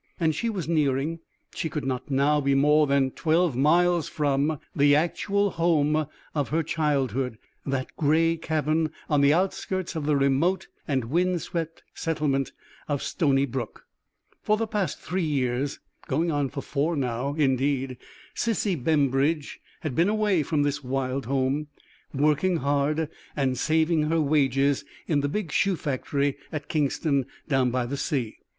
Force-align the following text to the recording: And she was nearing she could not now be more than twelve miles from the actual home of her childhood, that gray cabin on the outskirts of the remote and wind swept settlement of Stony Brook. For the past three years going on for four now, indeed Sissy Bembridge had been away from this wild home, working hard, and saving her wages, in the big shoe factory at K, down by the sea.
And 0.19 0.33
she 0.33 0.49
was 0.49 0.67
nearing 0.67 1.19
she 1.53 1.69
could 1.69 1.85
not 1.85 2.09
now 2.09 2.41
be 2.41 2.55
more 2.55 2.87
than 2.87 3.11
twelve 3.11 3.55
miles 3.55 4.09
from 4.09 4.59
the 4.75 4.95
actual 4.95 5.51
home 5.51 6.07
of 6.33 6.49
her 6.49 6.63
childhood, 6.63 7.37
that 7.67 7.95
gray 7.97 8.35
cabin 8.35 8.89
on 9.11 9.21
the 9.21 9.31
outskirts 9.31 9.95
of 9.95 10.07
the 10.07 10.15
remote 10.15 10.67
and 10.87 11.05
wind 11.05 11.43
swept 11.43 11.83
settlement 11.93 12.51
of 12.87 13.03
Stony 13.03 13.45
Brook. 13.45 13.85
For 14.41 14.57
the 14.57 14.65
past 14.65 14.99
three 14.99 15.21
years 15.23 15.79
going 16.07 16.31
on 16.31 16.49
for 16.49 16.61
four 16.61 16.95
now, 16.95 17.35
indeed 17.35 17.97
Sissy 18.35 18.73
Bembridge 18.83 19.59
had 19.81 19.93
been 19.93 20.09
away 20.09 20.41
from 20.41 20.63
this 20.63 20.83
wild 20.83 21.27
home, 21.27 21.67
working 22.11 22.57
hard, 22.57 23.07
and 23.35 23.55
saving 23.55 24.09
her 24.09 24.19
wages, 24.19 24.83
in 25.05 25.19
the 25.21 25.29
big 25.29 25.51
shoe 25.51 25.75
factory 25.75 26.37
at 26.51 26.67
K, 26.69 26.89
down 27.47 27.69
by 27.69 27.85
the 27.85 27.97
sea. 27.97 28.39